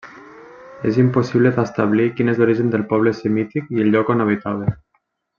És 0.91 0.95
impossible 1.03 1.51
d'establir 1.57 2.07
quin 2.19 2.33
és 2.33 2.41
l'origen 2.41 2.73
del 2.77 2.85
poble 2.95 3.13
semític 3.19 3.69
i 3.77 3.85
el 3.87 3.93
lloc 3.97 4.09
on 4.15 4.25
habitava. 4.25 4.73